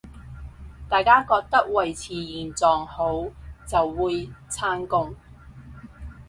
[0.89, 3.27] 大家覺得維持現狀好，
[3.67, 5.13] 就會撐共